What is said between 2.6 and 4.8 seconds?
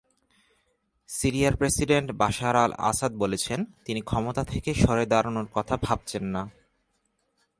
al-Assad বলেছেন, তিনি ক্ষমতা থেকে